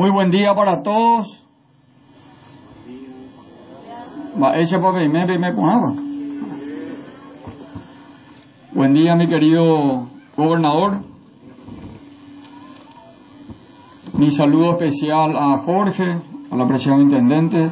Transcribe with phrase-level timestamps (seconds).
[0.00, 1.44] Muy buen día para todos.
[4.42, 5.26] Va, echa para me.
[8.72, 10.06] Buen día, mi querido
[10.38, 11.00] gobernador.
[14.14, 16.18] Mi saludo especial a Jorge,
[16.50, 17.68] a la presión intendente,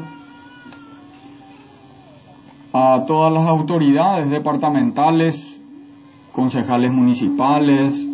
[2.75, 5.63] a todas las autoridades departamentales,
[6.33, 8.07] concejales municipales,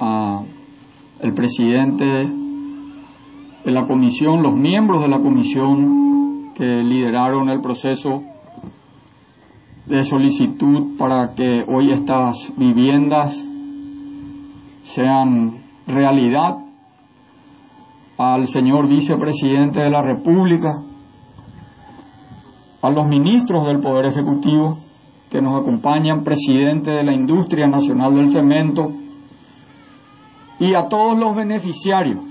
[0.00, 0.42] a
[1.22, 2.39] el presidente
[3.64, 8.22] de la comisión, los miembros de la comisión que lideraron el proceso
[9.86, 13.44] de solicitud para que hoy estas viviendas
[14.82, 15.52] sean
[15.86, 16.58] realidad,
[18.18, 20.80] al señor vicepresidente de la República,
[22.82, 24.78] a los ministros del Poder Ejecutivo
[25.30, 28.92] que nos acompañan, presidente de la Industria Nacional del Cemento,
[30.58, 32.29] y a todos los beneficiarios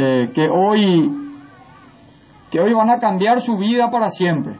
[0.00, 1.10] eh, que hoy
[2.50, 4.54] que hoy van a cambiar su vida para siempre.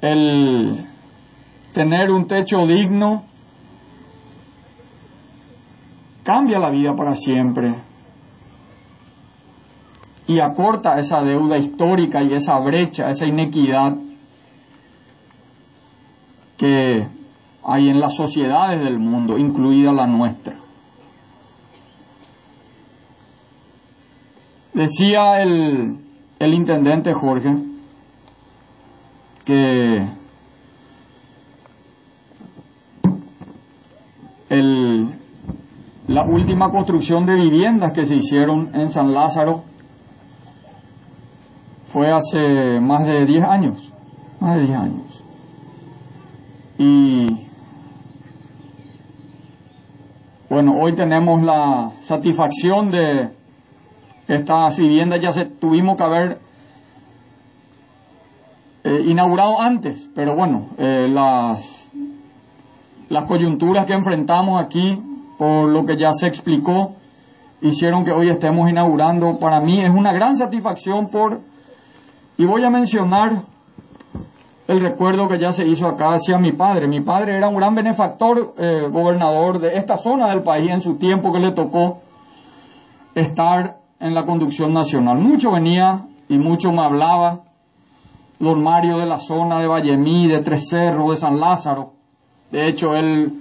[0.00, 0.84] El
[1.72, 3.24] tener un techo digno
[6.24, 7.74] cambia la vida para siempre
[10.26, 13.94] y acorta esa deuda histórica y esa brecha, esa inequidad
[16.56, 17.06] que
[17.64, 20.54] hay en las sociedades del mundo, incluida la nuestra.
[24.74, 25.96] Decía el,
[26.40, 27.54] el intendente Jorge
[29.44, 30.06] que
[34.48, 35.08] el,
[36.08, 39.62] la última construcción de viviendas que se hicieron en San Lázaro
[41.86, 43.92] fue hace más de 10 años,
[44.40, 45.22] más de 10 años.
[46.78, 47.43] Y
[50.54, 53.28] bueno, hoy tenemos la satisfacción de
[54.28, 56.38] estas viviendas, ya se tuvimos que haber
[58.84, 61.88] eh, inaugurado antes, pero bueno, eh, las,
[63.08, 65.02] las coyunturas que enfrentamos aquí,
[65.38, 66.94] por lo que ya se explicó,
[67.60, 69.40] hicieron que hoy estemos inaugurando.
[69.40, 71.40] Para mí es una gran satisfacción por,
[72.36, 73.42] y voy a mencionar
[74.66, 76.86] el recuerdo que ya se hizo acá hacia mi padre.
[76.88, 80.96] Mi padre era un gran benefactor, eh, gobernador de esta zona del país en su
[80.96, 82.00] tiempo que le tocó
[83.14, 85.18] estar en la conducción nacional.
[85.18, 87.40] Mucho venía y mucho me hablaba
[88.38, 91.92] don Mario de la zona de Vallemí, de Tres Cerros, de San Lázaro.
[92.50, 93.32] De hecho, él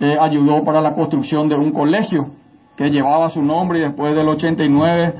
[0.00, 2.28] eh, ayudó para la construcción de un colegio
[2.76, 5.14] que llevaba su nombre y después del 89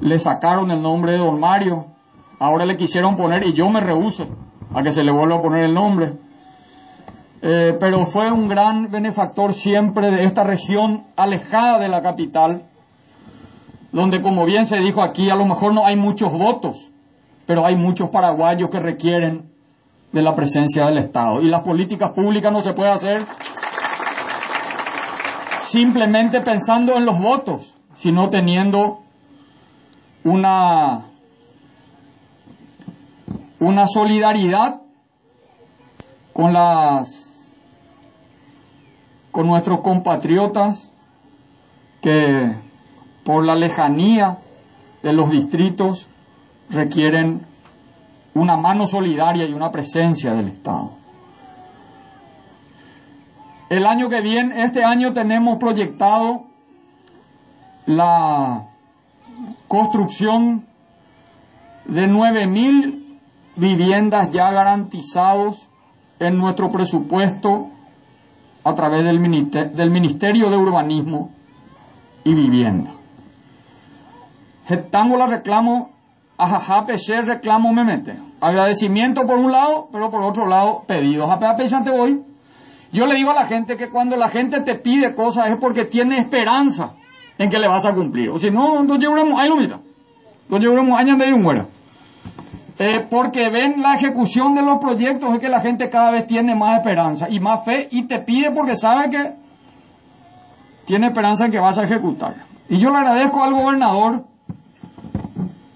[0.00, 1.86] le sacaron el nombre de don Mario.
[2.38, 4.26] Ahora le quisieron poner y yo me rehúso
[4.74, 6.12] a que se le vuelva a poner el nombre.
[7.42, 12.62] Eh, pero fue un gran benefactor siempre de esta región alejada de la capital,
[13.92, 16.90] donde como bien se dijo aquí, a lo mejor no hay muchos votos,
[17.46, 19.50] pero hay muchos paraguayos que requieren
[20.12, 21.42] de la presencia del Estado.
[21.42, 23.22] Y las políticas públicas no se puede hacer
[25.62, 29.00] simplemente pensando en los votos, sino teniendo
[30.22, 31.02] una,
[33.64, 34.82] una solidaridad
[36.34, 37.22] con las
[39.30, 40.90] con nuestros compatriotas
[42.02, 42.52] que
[43.24, 44.38] por la lejanía
[45.02, 46.06] de los distritos
[46.70, 47.40] requieren
[48.34, 50.90] una mano solidaria y una presencia del Estado.
[53.70, 56.44] El año que viene, este año tenemos proyectado
[57.86, 58.66] la
[59.66, 60.64] construcción
[61.86, 63.03] de 9.000
[63.56, 65.68] viviendas ya garantizados
[66.20, 67.68] en nuestro presupuesto
[68.64, 71.30] a través del Ministerio, del Ministerio de Urbanismo
[72.24, 72.90] y Vivienda.
[74.90, 75.94] Tengo la reclamo
[76.36, 78.16] Ajá, PC reclamo me mete.
[78.40, 81.30] Agradecimiento por un lado, pero por otro lado, pedidos.
[81.30, 82.22] A ante hoy.
[82.92, 85.84] Yo le digo a la gente que cuando la gente te pide cosas es porque
[85.84, 86.92] tiene esperanza
[87.38, 88.30] en que le vas a cumplir.
[88.30, 89.78] O si no, no llevaremos, ahí lo mira.
[90.48, 91.66] No llevaremos años de ir muera.
[92.78, 96.56] Eh, porque ven la ejecución de los proyectos es que la gente cada vez tiene
[96.56, 99.32] más esperanza y más fe y te pide porque sabe que
[100.84, 102.34] tiene esperanza en que vas a ejecutar.
[102.68, 104.24] Y yo le agradezco al gobernador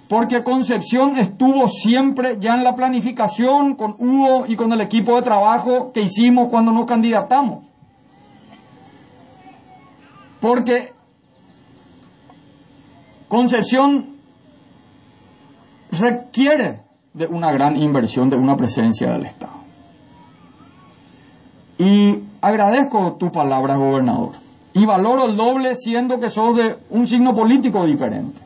[0.09, 5.23] porque Concepción estuvo siempre ya en la planificación con Hugo y con el equipo de
[5.23, 7.63] trabajo que hicimos cuando nos candidatamos.
[10.41, 10.93] Porque
[13.29, 14.07] Concepción
[15.93, 16.88] requiere
[17.19, 19.53] de una gran inversión, de una presencia del Estado.
[21.79, 24.31] Y agradezco tu palabra, gobernador,
[24.73, 28.41] y valoro el doble siendo que sos de un signo político diferente.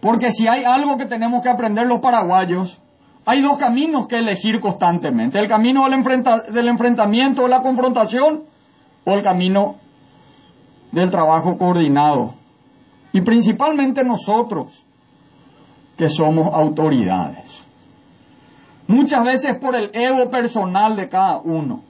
[0.00, 2.78] Porque si hay algo que tenemos que aprender los paraguayos,
[3.24, 5.38] hay dos caminos que elegir constantemente.
[5.38, 6.02] El camino del,
[6.52, 8.42] del enfrentamiento, de la confrontación,
[9.04, 9.76] o el camino
[10.92, 12.34] del trabajo coordinado.
[13.12, 14.83] Y principalmente nosotros,
[15.96, 17.64] que somos autoridades.
[18.86, 21.82] Muchas veces por el ego personal de cada uno,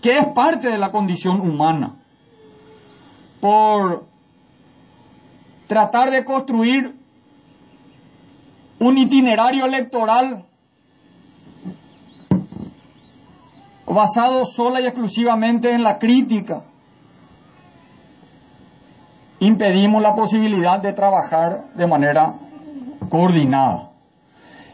[0.00, 1.94] que es parte de la condición humana.
[3.40, 4.04] Por
[5.66, 6.94] tratar de construir
[8.78, 10.44] un itinerario electoral
[13.86, 16.62] basado sola y exclusivamente en la crítica.
[19.40, 22.34] Impedimos la posibilidad de trabajar de manera
[23.16, 23.90] coordinada.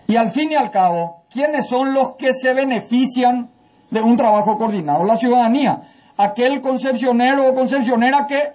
[0.09, 3.49] Y al fin y al cabo, ¿quiénes son los que se benefician
[3.91, 5.05] de un trabajo coordinado?
[5.05, 5.81] La ciudadanía,
[6.17, 8.53] aquel concepcionero o concepcionera que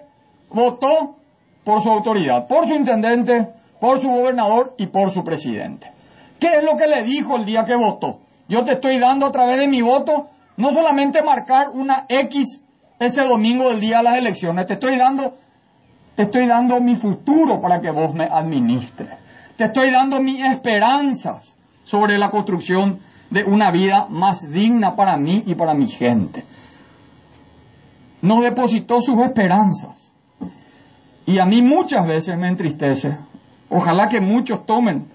[0.50, 1.16] votó
[1.64, 3.48] por su autoridad, por su intendente,
[3.80, 5.90] por su gobernador y por su presidente.
[6.38, 8.20] ¿Qué es lo que le dijo el día que votó?
[8.48, 10.26] Yo te estoy dando a través de mi voto
[10.56, 12.60] no solamente marcar una X
[12.98, 15.34] ese domingo del día de las elecciones, te estoy dando,
[16.16, 19.27] te estoy dando mi futuro para que vos me administres.
[19.58, 25.42] Te estoy dando mis esperanzas sobre la construcción de una vida más digna para mí
[25.46, 26.42] y para mi gente.
[28.22, 30.12] Nos depositó sus esperanzas.
[31.26, 33.14] Y a mí muchas veces me entristece
[33.70, 35.06] Ojalá que muchos tomen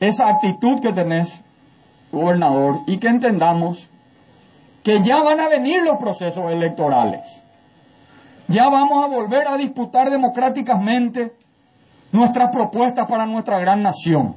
[0.00, 1.40] esa actitud que tenés,
[2.12, 3.88] gobernador, y que entendamos
[4.82, 7.40] que ya van a venir los procesos electorales.
[8.48, 11.34] Ya vamos a volver a disputar democráticamente
[12.14, 14.36] nuestras propuestas para nuestra gran nación.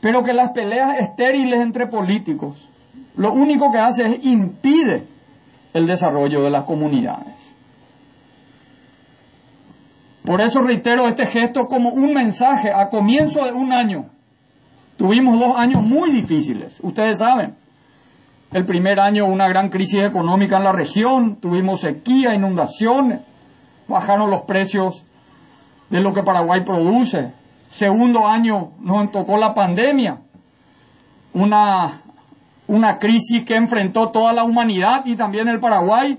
[0.00, 2.68] Pero que las peleas estériles entre políticos
[3.16, 5.04] lo único que hace es impide
[5.74, 7.54] el desarrollo de las comunidades.
[10.24, 14.06] Por eso reitero este gesto como un mensaje a comienzo de un año.
[14.96, 17.56] Tuvimos dos años muy difíciles, ustedes saben.
[18.52, 23.20] El primer año una gran crisis económica en la región, tuvimos sequía, inundaciones,
[23.88, 25.04] bajaron los precios
[25.92, 27.32] de lo que Paraguay produce.
[27.68, 30.20] Segundo año nos tocó la pandemia,
[31.32, 32.02] una,
[32.66, 36.18] una crisis que enfrentó toda la humanidad y también el Paraguay.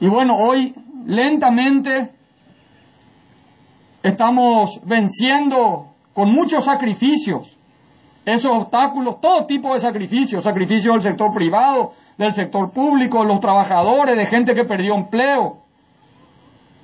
[0.00, 0.74] Y bueno, hoy
[1.04, 2.10] lentamente
[4.02, 7.58] Estamos venciendo con muchos sacrificios
[8.24, 13.40] esos obstáculos, todo tipo de sacrificios, sacrificios del sector privado, del sector público, de los
[13.40, 15.58] trabajadores, de gente que perdió empleo,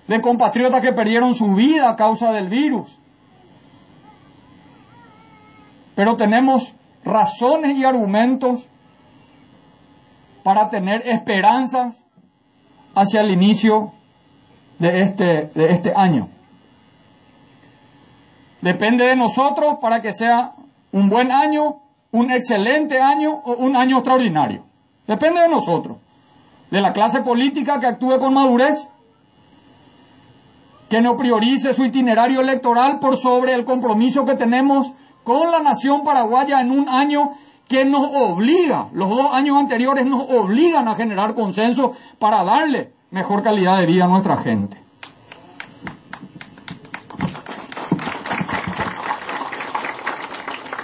[0.08, 2.99] de compatriotas que perdieron su vida a causa del virus.
[5.94, 6.75] Pero tenemos
[7.05, 8.66] razones y argumentos
[10.43, 12.05] para tener esperanzas
[12.94, 13.93] hacia el inicio
[14.78, 16.28] de este, de este año.
[18.62, 20.52] Depende de nosotros para que sea
[20.90, 21.81] un buen año,
[22.12, 24.64] un excelente año o un año extraordinario.
[25.06, 25.99] Depende de nosotros.
[26.70, 28.88] De la clase política que actúe con madurez,
[30.88, 34.93] que no priorice su itinerario electoral por sobre el compromiso que tenemos
[35.25, 37.31] con la nación paraguaya en un año
[37.69, 43.42] que nos obliga, los dos años anteriores nos obligan a generar consenso para darle mejor
[43.42, 44.88] calidad de vida a nuestra gente.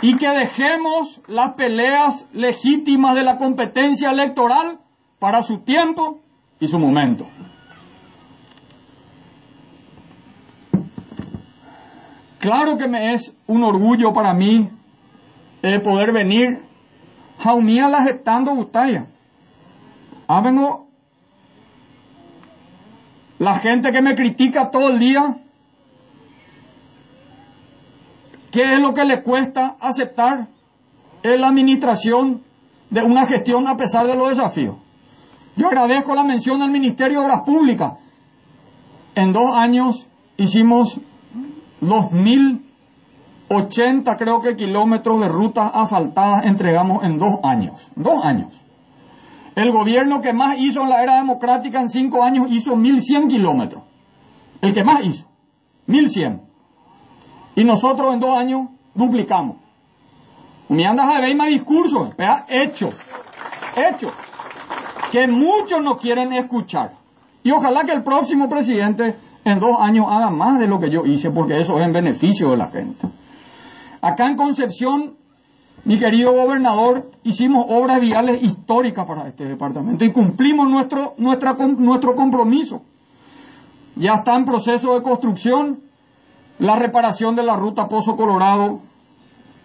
[0.05, 4.79] y que dejemos las peleas legítimas de la competencia electoral
[5.19, 6.21] para su tiempo
[6.61, 7.27] y su momento.
[12.45, 14.69] Claro que me es un orgullo para mí
[15.63, 16.61] el poder venir
[17.39, 19.07] jaumía la aceptando butaya.
[20.29, 20.87] Hábenlo
[23.39, 25.39] la gente que me critica todo el día
[28.53, 30.47] ¿Qué es lo que le cuesta aceptar
[31.23, 32.43] en la administración
[32.91, 34.77] de una gestión a pesar de los desafíos?
[35.57, 37.95] Yo agradezco la mención al Ministerio de Obras Públicas.
[39.15, 41.01] En dos años hicimos
[41.89, 47.91] 2.080 creo que kilómetros de rutas asfaltadas entregamos en dos años.
[47.95, 48.63] Dos años.
[49.55, 53.83] El gobierno que más hizo en la era democrática en cinco años hizo 1.100 kilómetros.
[54.61, 55.27] El que más hizo.
[55.87, 56.41] 1.100.
[57.57, 59.57] Y nosotros en dos años duplicamos.
[60.69, 62.11] Me andas a ver más discursos,
[62.49, 62.95] hechos,
[63.77, 64.13] hechos,
[65.13, 66.93] que muchos no quieren escuchar.
[67.43, 69.15] Y ojalá que el próximo presidente
[69.45, 72.51] en dos años haga más de lo que yo hice, porque eso es en beneficio
[72.51, 73.07] de la gente.
[74.01, 75.17] Acá en Concepción
[75.85, 82.17] mi querido gobernador, hicimos obras viales históricas para este departamento y cumplimos nuestro, nuestra, nuestro
[82.17, 82.83] compromiso.
[83.97, 85.81] Ya está en proceso de construcción
[86.59, 88.81] la reparación de la ruta Pozo Colorado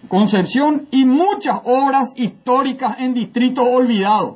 [0.10, 4.36] Concepción y muchas obras históricas en distritos olvidados.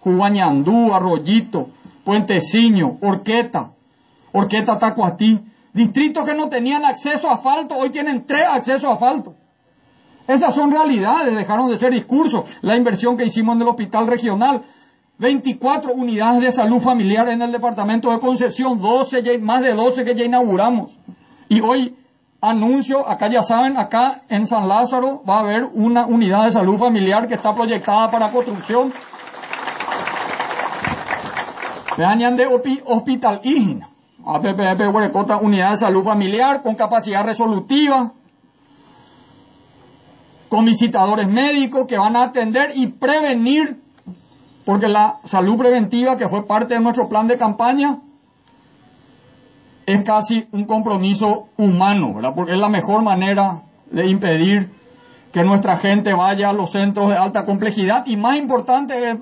[0.00, 1.68] Jubañandú, Arroyito,
[2.04, 3.70] Puenteciño, Orqueta,
[4.34, 5.40] Orqueta Tacuatí.
[5.72, 9.34] Distritos que no tenían acceso a asfalto, hoy tienen tres accesos a asfalto.
[10.26, 12.44] Esas son realidades, dejaron de ser discursos.
[12.62, 14.62] La inversión que hicimos en el hospital regional,
[15.18, 20.14] 24 unidades de salud familiar en el departamento de Concepción, 12, más de 12 que
[20.14, 20.98] ya inauguramos.
[21.48, 21.96] Y hoy
[22.40, 26.78] anuncio, acá ya saben, acá en San Lázaro va a haber una unidad de salud
[26.78, 28.92] familiar que está proyectada para construcción.
[31.96, 32.46] Vean de
[32.86, 33.88] Hospital Ígina,
[34.26, 38.12] APPP Huerecota, unidad de salud familiar con capacidad resolutiva,
[40.48, 43.80] con visitadores médicos que van a atender y prevenir,
[44.64, 47.98] porque la salud preventiva, que fue parte de nuestro plan de campaña,
[49.86, 52.34] es casi un compromiso humano, ¿verdad?
[52.34, 54.70] Porque es la mejor manera de impedir
[55.32, 59.18] que nuestra gente vaya a los centros de alta complejidad y más importante es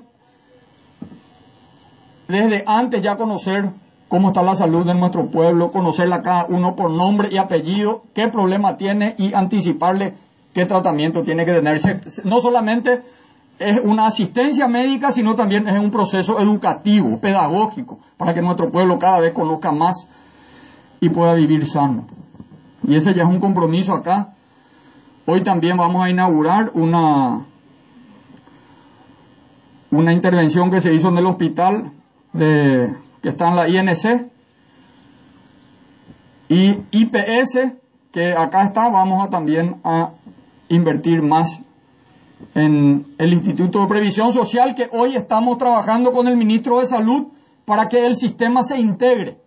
[2.27, 3.69] desde antes ya conocer
[4.13, 8.27] cómo está la salud de nuestro pueblo, conocerla cada uno por nombre y apellido, qué
[8.27, 10.13] problema tiene y anticiparle
[10.53, 11.99] qué tratamiento tiene que tenerse.
[12.23, 13.01] No solamente
[13.57, 18.99] es una asistencia médica, sino también es un proceso educativo, pedagógico, para que nuestro pueblo
[18.99, 20.05] cada vez conozca más
[20.99, 22.05] y pueda vivir sano.
[22.87, 24.35] Y ese ya es un compromiso acá.
[25.25, 27.47] Hoy también vamos a inaugurar una,
[29.89, 31.91] una intervención que se hizo en el hospital
[32.31, 32.93] de,
[33.23, 34.29] que está en la INC
[36.49, 37.73] y IPS,
[38.11, 40.09] que acá está, vamos a también a
[40.67, 41.61] invertir más
[42.53, 47.27] en el Instituto de Previsión Social, que hoy estamos trabajando con el ministro de Salud
[47.63, 49.39] para que el sistema se integre.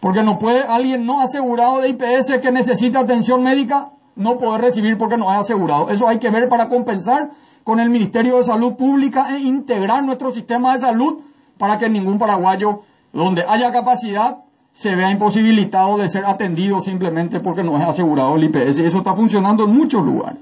[0.00, 4.98] Porque no puede alguien no asegurado de IPS que necesita atención médica no poder recibir
[4.98, 5.88] porque no es asegurado.
[5.90, 7.30] Eso hay que ver para compensar
[7.62, 11.20] con el Ministerio de Salud Pública e integrar nuestro sistema de salud
[11.58, 12.82] para que ningún paraguayo
[13.12, 14.38] donde haya capacidad
[14.72, 18.80] se vea imposibilitado de ser atendido simplemente porque no es asegurado el IPS.
[18.80, 20.38] Y eso está funcionando en muchos lugares.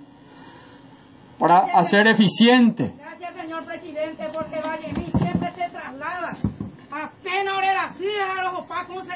[1.38, 2.92] Para hacer eficiente.
[2.98, 6.36] Gracias, señor presidente, porque Vallemí siempre se traslada
[6.90, 9.06] apenas oraciones a los opacos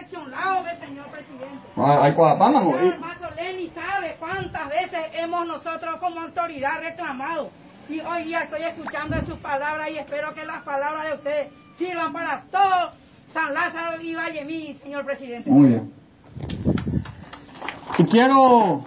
[0.65, 1.59] del señor presidente.
[1.77, 2.73] Ah, Hay cuadapama, ¿no?
[2.79, 7.51] Señor Mazzoleni sabe cuántas veces hemos nosotros como autoridad reclamado.
[7.89, 12.13] Y hoy día estoy escuchando sus palabras y espero que las palabras de ustedes sirvan
[12.13, 12.91] para todo
[13.33, 15.49] San Lázaro y Vallemí, señor presidente.
[15.49, 15.93] Muy bien.
[17.99, 18.83] Y quiero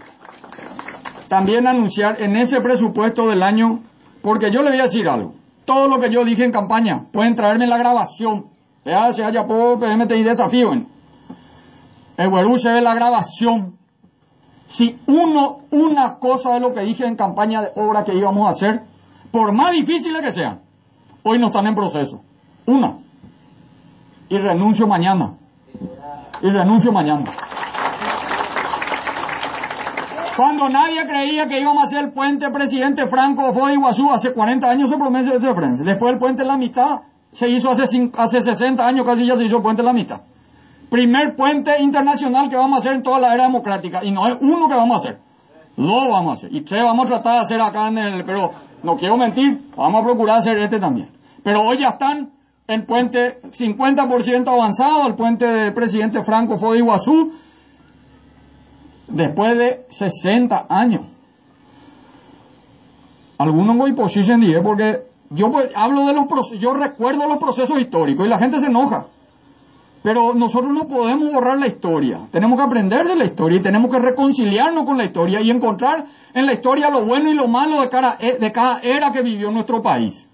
[1.29, 3.79] también anunciar en ese presupuesto del año,
[4.21, 5.33] porque yo le voy a decir algo.
[5.63, 8.47] Todo lo que yo dije en campaña, pueden traerme la grabación.
[8.83, 10.73] Se haya por PMTI desafío.
[10.73, 13.77] El Guerú se ve la grabación.
[14.65, 18.51] Si uno, una cosa de lo que dije en campaña de obra que íbamos a
[18.51, 18.81] hacer,
[19.31, 20.61] por más difíciles que sean,
[21.23, 22.21] hoy no están en proceso.
[22.65, 22.93] Una.
[24.29, 25.31] Y renuncio mañana.
[26.41, 27.25] Y renuncio mañana.
[30.35, 34.69] Cuando nadie creía que íbamos a hacer el puente presidente Franco fue Iguazú, hace 40
[34.69, 35.85] años se promesa de Francia.
[35.85, 37.01] Después el puente en la mitad
[37.31, 37.83] se hizo hace,
[38.17, 40.21] hace 60 años, casi ya se hizo el puente en la mitad.
[40.89, 44.03] Primer puente internacional que vamos a hacer en toda la era democrática.
[44.03, 45.19] Y no es uno que vamos a hacer.
[45.77, 46.55] Dos vamos a hacer.
[46.55, 48.25] Y tres vamos a tratar de hacer acá en el...
[48.25, 48.51] Pero
[48.83, 51.07] no quiero mentir, vamos a procurar hacer este también.
[51.43, 52.31] Pero hoy ya están
[52.73, 57.31] en puente 50% avanzado, el puente del presidente Franco fue de Iguazú,
[59.07, 61.05] después de 60 años.
[63.37, 65.01] Algunos no posición dije porque
[65.31, 66.27] yo pues, hablo de los
[66.59, 69.05] yo recuerdo los procesos históricos y la gente se enoja.
[70.03, 72.21] Pero nosotros no podemos borrar la historia.
[72.31, 76.05] Tenemos que aprender de la historia y tenemos que reconciliarnos con la historia y encontrar
[76.33, 79.51] en la historia lo bueno y lo malo de cada, de cada era que vivió
[79.51, 80.27] nuestro país.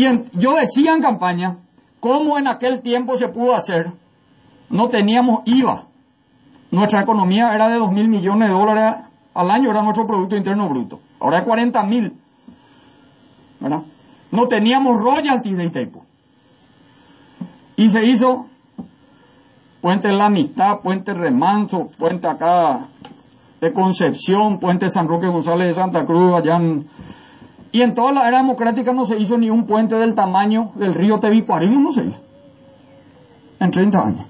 [0.00, 1.58] Y en- yo decía en campaña
[2.00, 3.92] cómo en aquel tiempo se pudo hacer.
[4.70, 5.82] No teníamos IVA.
[6.70, 8.94] Nuestra economía era de 2 mil millones de dólares
[9.34, 11.00] al año, era nuestro Producto Interno Bruto.
[11.20, 12.14] Ahora es 40 mil.
[14.30, 16.02] No teníamos royalties de Itaipu.
[17.76, 18.46] Y se hizo
[19.82, 22.86] Puente La Amistad, Puente Remanso, Puente acá
[23.60, 26.58] de Concepción, Puente San Roque González de Santa Cruz, allá.
[27.72, 30.94] Y en toda la era democrática no se hizo ni un puente del tamaño del
[30.94, 32.18] río Tebicuarino, no se hizo.
[33.60, 34.26] En 30 años.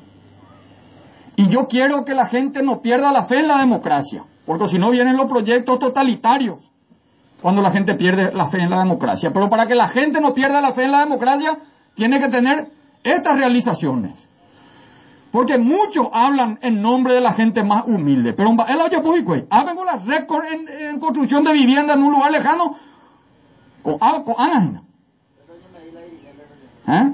[1.36, 4.22] Y yo quiero que la gente no pierda la fe en la democracia.
[4.44, 6.70] porque si no vienen los proyectos totalitarios
[7.40, 9.32] cuando la gente pierde la fe en la democracia.
[9.32, 11.58] Pero para que la gente no pierda la fe en la democracia,
[11.94, 12.70] tiene que tener
[13.04, 14.28] estas realizaciones.
[15.30, 18.32] Porque muchos hablan en nombre de la gente más humilde.
[18.32, 22.32] Pero el año pues, hagan la récord en, en, construcción de vivienda en un lugar
[22.32, 22.74] lejano.
[23.82, 24.80] Con, con
[26.88, 27.12] ¿Eh?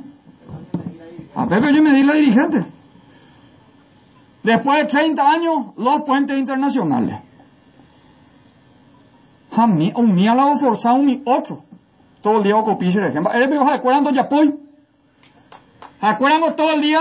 [1.35, 2.65] A Pepe yo me di la dirigente.
[4.43, 7.19] Después de 30 años, los puentes internacionales.
[9.57, 11.63] A un mí la forzado un otro.
[12.23, 13.33] Todo el día piso de ejemplo.
[13.33, 14.51] Eres me acuerdan ya pues.
[16.01, 17.01] Acuerdan todo el día.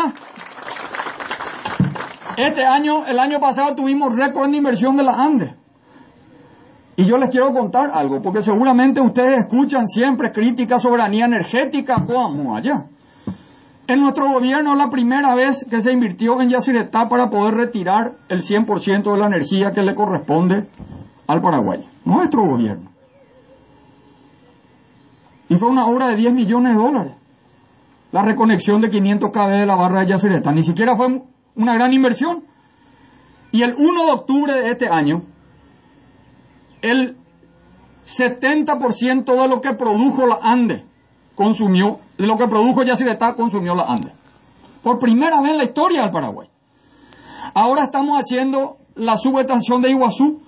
[2.38, 5.54] Este año, el año pasado tuvimos récord de inversión de la Andes.
[6.98, 12.56] Y yo les quiero contar algo, porque seguramente ustedes escuchan siempre críticas soberanía energética, ¿cómo
[12.56, 12.86] allá?
[13.88, 18.42] En nuestro gobierno la primera vez que se invirtió en Yacyretá para poder retirar el
[18.42, 20.66] 100% de la energía que le corresponde
[21.28, 21.86] al Paraguay.
[22.04, 22.90] Nuestro gobierno.
[25.50, 27.14] Y fue una obra de 10 millones de dólares.
[28.12, 30.52] La reconexión de 500 kb de la barra de Yacyretá.
[30.52, 31.22] Ni siquiera fue
[31.56, 32.44] una gran inversión.
[33.52, 35.22] Y el 1 de octubre de este año,
[36.92, 37.18] el
[38.06, 40.84] 70% de lo que produjo la ANDE
[41.36, 44.12] consumió, de lo que produjo Yacyretá consumió la ANDE.
[44.84, 46.48] Por primera vez en la historia del Paraguay.
[47.56, 50.40] Ahora estamos haciendo la subestación de Iguazú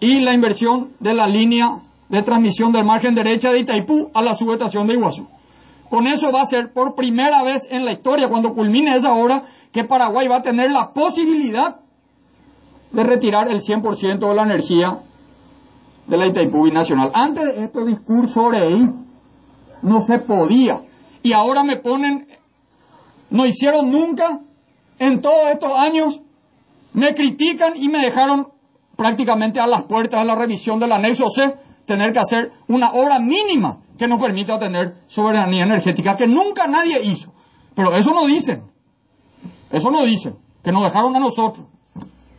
[0.00, 4.34] y la inversión de la línea de transmisión del margen derecha de Itaipú a la
[4.34, 5.26] subestación de Iguazú.
[5.88, 9.44] Con eso va a ser por primera vez en la historia, cuando culmine esa obra,
[9.72, 11.76] que Paraguay va a tener la posibilidad
[12.90, 14.98] de retirar el 100% de la energía
[16.12, 17.10] de la Itaipú Nacional.
[17.14, 18.86] Antes de este discurso ahí
[19.80, 20.82] no se podía.
[21.22, 22.28] Y ahora me ponen,
[23.30, 24.40] no hicieron nunca
[24.98, 26.20] en todos estos años,
[26.92, 28.48] me critican y me dejaron
[28.94, 31.54] prácticamente a las puertas de la revisión del anexo C
[31.86, 37.00] tener que hacer una obra mínima que nos permita tener soberanía energética que nunca nadie
[37.04, 37.32] hizo.
[37.74, 38.62] Pero eso no dicen.
[39.70, 40.36] Eso no dicen.
[40.62, 41.66] Que nos dejaron a nosotros.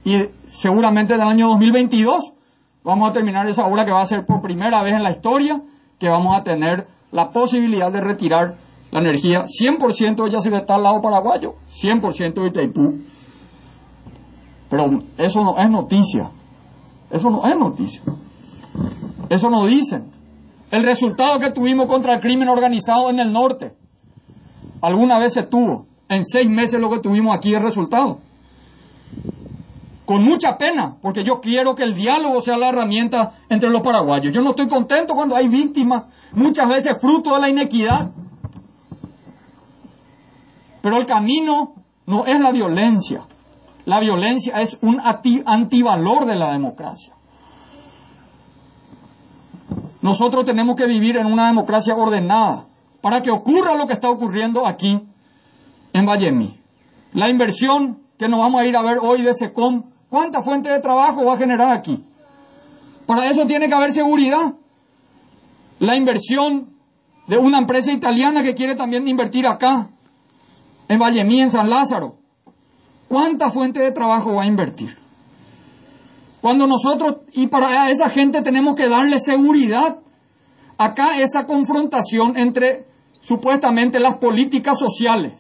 [0.05, 2.33] Y seguramente en el año 2022
[2.83, 5.61] vamos a terminar esa obra que va a ser por primera vez en la historia
[5.99, 8.55] que vamos a tener la posibilidad de retirar
[8.91, 12.99] la energía 100% ya se está al lado paraguayo, 100% de Itaipú.
[14.69, 16.29] Pero eso no es noticia.
[17.09, 18.01] Eso no es noticia.
[19.29, 20.05] Eso no dicen.
[20.69, 23.73] El resultado que tuvimos contra el crimen organizado en el norte,
[24.81, 25.87] alguna vez se tuvo.
[26.09, 28.19] En seis meses lo que tuvimos aquí el resultado.
[30.05, 34.33] Con mucha pena, porque yo quiero que el diálogo sea la herramienta entre los paraguayos.
[34.33, 38.11] Yo no estoy contento cuando hay víctimas, muchas veces fruto de la inequidad.
[40.81, 43.21] Pero el camino no es la violencia.
[43.85, 45.01] La violencia es un
[45.45, 47.13] antivalor de la democracia.
[50.01, 52.65] Nosotros tenemos que vivir en una democracia ordenada
[53.01, 55.01] para que ocurra lo que está ocurriendo aquí
[55.93, 56.59] en Vallemi.
[57.13, 59.83] La inversión que nos vamos a ir a ver hoy de SECOM,
[60.13, 62.05] ¿cuánta fuente de trabajo va a generar aquí?
[63.07, 64.53] Para eso tiene que haber seguridad.
[65.79, 66.69] La inversión
[67.25, 69.89] de una empresa italiana que quiere también invertir acá,
[70.87, 72.15] en Vallemi, en San Lázaro.
[73.07, 74.95] ¿Cuánta fuente de trabajo va a invertir?
[76.41, 79.97] Cuando nosotros, y para esa gente tenemos que darle seguridad,
[80.77, 82.85] acá esa confrontación entre
[83.19, 85.33] supuestamente las políticas sociales,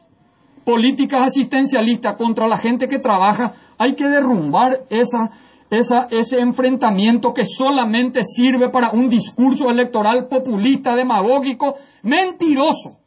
[0.65, 8.69] políticas asistencialistas contra la gente que trabaja, hay que derrumbar ese enfrentamiento que solamente sirve
[8.69, 12.97] para un discurso electoral populista, demagógico, mentiroso.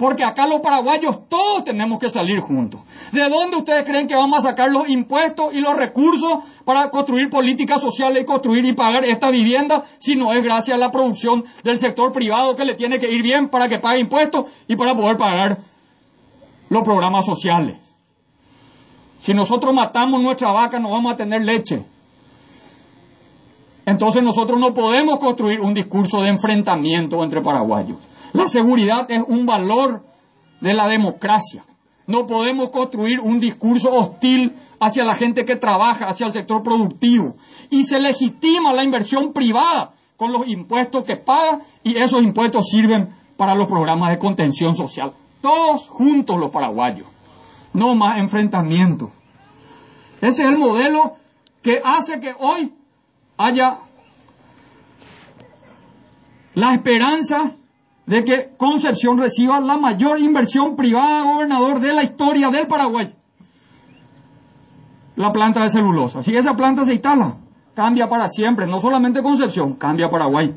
[0.00, 2.80] Porque acá los paraguayos todos tenemos que salir juntos.
[3.12, 7.28] ¿De dónde ustedes creen que vamos a sacar los impuestos y los recursos para construir
[7.28, 11.44] políticas sociales y construir y pagar esta vivienda si no es gracias a la producción
[11.64, 14.94] del sector privado que le tiene que ir bien para que pague impuestos y para
[14.94, 15.58] poder pagar
[16.70, 17.89] los programas sociales?
[19.20, 21.84] Si nosotros matamos nuestra vaca no vamos a tener leche.
[23.84, 27.98] Entonces nosotros no podemos construir un discurso de enfrentamiento entre paraguayos.
[28.32, 30.02] La seguridad es un valor
[30.60, 31.64] de la democracia.
[32.06, 37.36] No podemos construir un discurso hostil hacia la gente que trabaja, hacia el sector productivo.
[37.70, 43.08] Y se legitima la inversión privada con los impuestos que paga y esos impuestos sirven
[43.36, 45.12] para los programas de contención social.
[45.42, 47.06] Todos juntos los paraguayos.
[47.72, 49.10] No más enfrentamientos.
[50.20, 51.16] Ese es el modelo
[51.62, 52.72] que hace que hoy
[53.36, 53.78] haya
[56.54, 57.52] la esperanza
[58.06, 63.14] de que Concepción reciba la mayor inversión privada gobernador de la historia del Paraguay.
[65.16, 66.22] la planta de celulosa.
[66.22, 67.36] Si esa planta se instala,
[67.74, 70.54] cambia para siempre, no solamente Concepción, cambia Paraguay.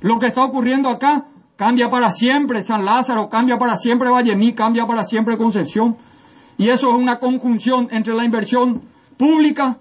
[0.00, 1.24] Lo que está ocurriendo acá
[1.56, 5.96] cambia para siempre San Lázaro, cambia para siempre Vallemí, cambia para siempre Concepción.
[6.58, 8.82] Y eso es una conjunción entre la inversión
[9.16, 9.78] pública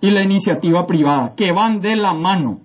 [0.00, 2.60] y la iniciativa privada, que van de la mano.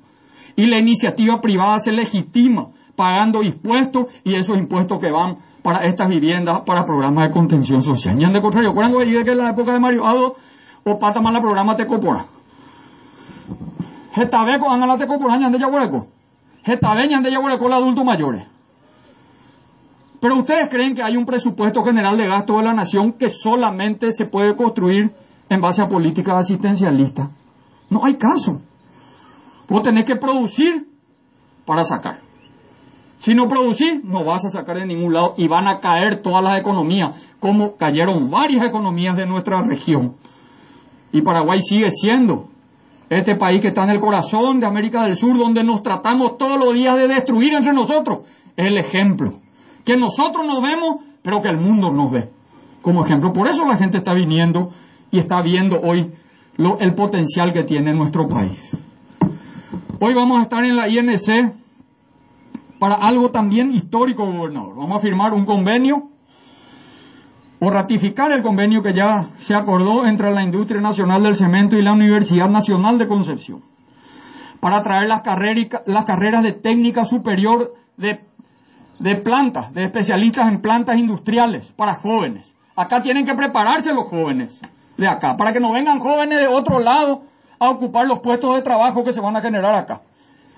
[0.56, 6.10] Y la iniciativa privada se legitima pagando impuestos y esos impuestos que van para estas
[6.10, 8.22] viviendas, para programas de contención social.
[8.22, 10.36] Y de contrario, cuando de que en la época de Mario Ado,
[10.84, 12.26] o pata más la programa Tecopora.
[14.14, 16.08] Getabeco, anda la Tecopora, ñan de Yaguareco.
[16.64, 18.46] Getabe, ñan de Yaguareco, los adultos mayores.
[20.20, 24.12] Pero ustedes creen que hay un presupuesto general de gasto de la nación que solamente
[24.12, 25.14] se puede construir
[25.50, 27.30] en base a políticas asistencialistas.
[27.90, 28.62] No hay caso.
[29.68, 30.88] Vos tenés que producir
[31.66, 32.20] para sacar.
[33.18, 36.44] Si no producís, no vas a sacar de ningún lado y van a caer todas
[36.44, 40.16] las economías, como cayeron varias economías de nuestra región.
[41.12, 42.48] Y Paraguay sigue siendo
[43.10, 46.60] este país que está en el corazón de América del Sur, donde nos tratamos todos
[46.60, 48.20] los días de destruir entre nosotros.
[48.56, 49.34] El ejemplo
[49.90, 52.30] que nosotros nos vemos, pero que el mundo nos ve
[52.84, 53.34] como ejemplo.
[53.34, 54.72] Por eso la gente está viniendo
[55.10, 56.14] y está viendo hoy
[56.80, 58.78] el potencial que tiene nuestro país.
[60.00, 61.56] Hoy vamos a estar en la INC
[62.78, 64.76] para algo también histórico, gobernador.
[64.76, 66.08] Vamos a firmar un convenio
[67.58, 71.82] o ratificar el convenio que ya se acordó entre la Industria Nacional del Cemento y
[71.82, 73.64] la Universidad Nacional de Concepción
[74.60, 75.24] para traer las,
[75.88, 78.29] las carreras de técnica superior de
[79.00, 82.56] de plantas, de especialistas en plantas industriales para jóvenes.
[82.76, 84.60] Acá tienen que prepararse los jóvenes
[84.98, 87.24] de acá, para que no vengan jóvenes de otro lado
[87.58, 90.02] a ocupar los puestos de trabajo que se van a generar acá.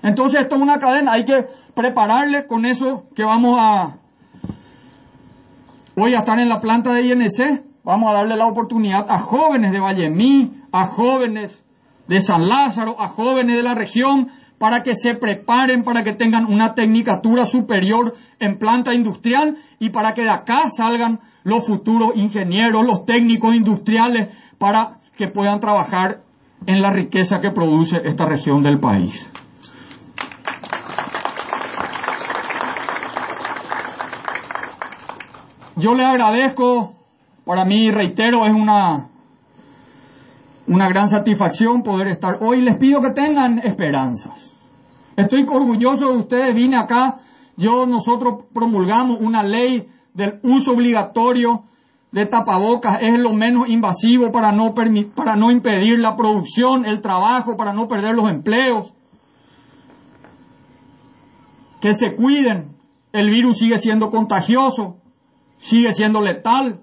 [0.02, 3.96] Entonces esto es una cadena, hay que prepararle con eso que vamos a
[5.94, 9.70] hoy a estar en la planta de INC, vamos a darle la oportunidad a jóvenes
[9.70, 11.62] de Vallemí, a jóvenes
[12.08, 14.28] de San Lázaro, a jóvenes de la región,
[14.62, 20.14] para que se preparen, para que tengan una tecnicatura superior en planta industrial y para
[20.14, 26.22] que de acá salgan los futuros ingenieros, los técnicos industriales, para que puedan trabajar
[26.66, 29.32] en la riqueza que produce esta región del país.
[35.74, 36.94] Yo le agradezco,
[37.44, 39.08] para mí, reitero, es una,
[40.68, 42.60] una gran satisfacción poder estar hoy.
[42.60, 44.51] Les pido que tengan esperanzas.
[45.16, 47.16] Estoy orgulloso de ustedes, vine acá,
[47.56, 51.64] yo, nosotros promulgamos una ley del uso obligatorio
[52.12, 57.56] de tapabocas, es lo menos invasivo para no, para no impedir la producción, el trabajo,
[57.56, 58.94] para no perder los empleos.
[61.80, 62.76] Que se cuiden,
[63.12, 64.98] el virus sigue siendo contagioso,
[65.56, 66.80] sigue siendo letal.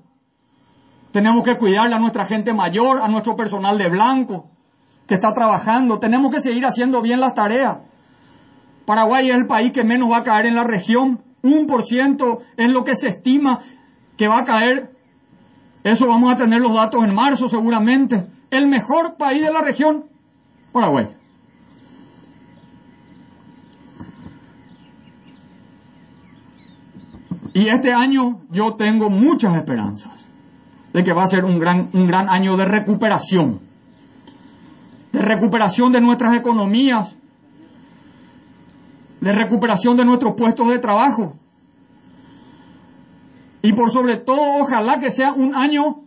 [1.12, 4.50] Tenemos que cuidarle a nuestra gente mayor, a nuestro personal de blanco
[5.08, 6.00] que está trabajando.
[6.00, 7.80] Tenemos que seguir haciendo bien las tareas.
[8.90, 11.22] Paraguay es el país que menos va a caer en la región.
[11.44, 13.60] Un por ciento es lo que se estima
[14.18, 14.92] que va a caer.
[15.84, 18.26] Eso vamos a tener los datos en marzo seguramente.
[18.50, 20.06] El mejor país de la región,
[20.72, 21.08] Paraguay.
[27.54, 30.30] Y este año yo tengo muchas esperanzas
[30.94, 33.60] de que va a ser un gran, un gran año de recuperación.
[35.12, 37.19] De recuperación de nuestras economías,
[39.22, 41.34] de recuperación de nuestros puestos de trabajo.
[43.62, 46.02] Y por sobre todo, ojalá que sea un año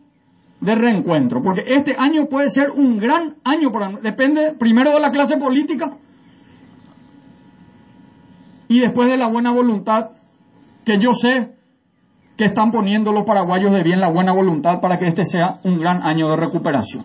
[0.61, 5.11] de reencuentro, porque este año puede ser un gran año para depende primero de la
[5.11, 5.97] clase política
[8.69, 10.11] y después de la buena voluntad
[10.85, 11.53] que yo sé
[12.37, 15.81] que están poniendo los paraguayos de bien la buena voluntad para que este sea un
[15.81, 17.05] gran año de recuperación.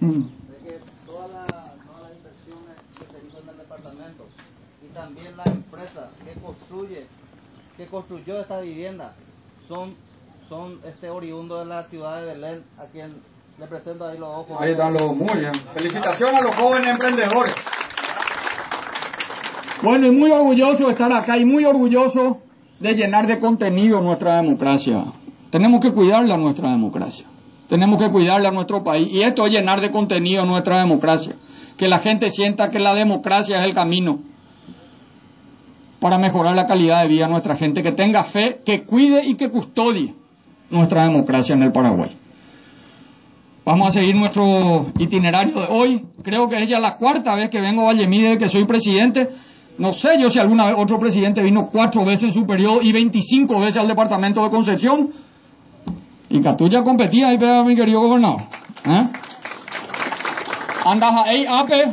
[0.00, 0.22] Mm.
[0.22, 4.26] de que todas las toda inversiones que se hizo en el departamento
[4.84, 7.06] y también la empresa que construye,
[7.76, 9.14] que construyó esta vivienda,
[9.66, 9.94] son,
[10.48, 13.14] son este oriundo de la ciudad de Belén, a quien
[13.58, 14.60] le presento ahí los ojos.
[14.60, 15.54] Ahí están los muy bien.
[15.54, 17.54] Felicitaciones a los jóvenes emprendedores.
[19.82, 22.40] Bueno, y muy orgulloso de estar acá y muy orgulloso
[22.80, 25.04] de llenar de contenido nuestra democracia.
[25.50, 27.26] Tenemos que cuidarla nuestra democracia.
[27.68, 29.08] Tenemos que cuidarle a nuestro país.
[29.10, 31.34] Y esto es llenar de contenido nuestra democracia.
[31.76, 34.20] Que la gente sienta que la democracia es el camino
[36.00, 37.82] para mejorar la calidad de vida de nuestra gente.
[37.82, 40.14] Que tenga fe, que cuide y que custodie
[40.70, 42.10] nuestra democracia en el Paraguay.
[43.64, 46.04] Vamos a seguir nuestro itinerario de hoy.
[46.22, 49.28] Creo que es ya la cuarta vez que vengo a Vallemí que soy presidente.
[49.78, 52.92] No sé yo si alguna vez otro presidente vino cuatro veces en su periodo y
[52.92, 55.10] 25 veces al departamento de Concepción.
[56.28, 58.40] Y Catuya competía ahí, mi querido gobernador.
[58.84, 59.08] ¿Eh?
[60.84, 61.92] Andas ahí, ape,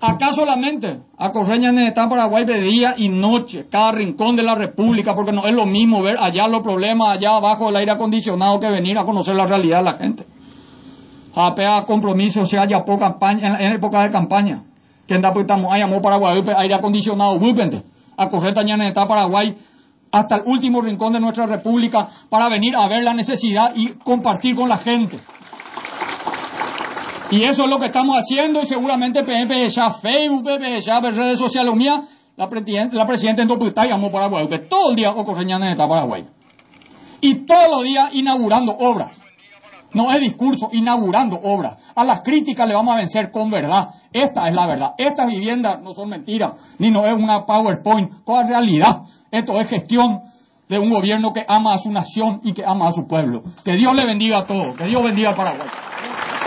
[0.00, 4.54] acá solamente, a Correña en el Paraguay de día y noche, cada rincón de la
[4.54, 8.60] República, porque no es lo mismo ver allá los problemas, allá abajo del aire acondicionado,
[8.60, 10.26] que venir a conocer la realidad de la gente.
[11.34, 14.64] Ape a compromiso, se haya poca campaña, en, época de campaña.
[15.06, 17.82] Que anda pues estamos ahí, amor Paraguay, aire acondicionado, wipente,
[18.16, 19.56] a correr tañana en Paraguay,
[20.12, 24.54] hasta el último rincón de nuestra república para venir a ver la necesidad y compartir
[24.54, 25.18] con la gente.
[27.30, 31.38] Y eso es lo que estamos haciendo y seguramente PMP ya Facebook, PMP ya redes
[31.38, 32.00] sociales mías,
[32.36, 33.48] la, presidenta, la presidenta en
[33.88, 36.26] llamó Paraguay, que todo el día ocurreñan en esta Paraguay.
[37.22, 39.22] Y todos los días inaugurando obras.
[39.94, 41.76] No es discurso, inaugurando obras.
[41.94, 43.88] A las críticas le vamos a vencer con verdad.
[44.12, 44.94] Esta es la verdad.
[44.98, 49.02] Estas viviendas no son mentiras, ni no es una PowerPoint, toda realidad.
[49.32, 50.22] Esto es gestión
[50.68, 53.42] de un gobierno que ama a su nación y que ama a su pueblo.
[53.64, 54.76] Que Dios le bendiga a todos.
[54.76, 55.68] Que Dios bendiga a Paraguay.